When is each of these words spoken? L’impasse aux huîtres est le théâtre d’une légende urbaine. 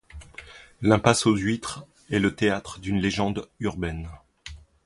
L’impasse 0.81 1.27
aux 1.27 1.35
huîtres 1.35 1.85
est 2.09 2.17
le 2.17 2.33
théâtre 2.33 2.79
d’une 2.79 2.97
légende 2.99 3.47
urbaine. 3.59 4.09